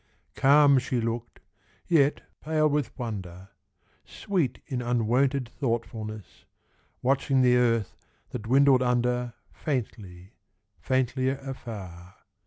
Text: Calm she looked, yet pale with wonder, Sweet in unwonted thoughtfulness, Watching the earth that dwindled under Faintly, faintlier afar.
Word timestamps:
Calm 0.33 0.79
she 0.79 0.99
looked, 0.99 1.41
yet 1.87 2.21
pale 2.41 2.67
with 2.67 2.89
wonder, 2.97 3.49
Sweet 4.03 4.59
in 4.65 4.81
unwonted 4.81 5.47
thoughtfulness, 5.47 6.45
Watching 7.03 7.43
the 7.43 7.55
earth 7.57 7.95
that 8.31 8.41
dwindled 8.41 8.81
under 8.81 9.35
Faintly, 9.53 10.33
faintlier 10.79 11.37
afar. 11.47 12.15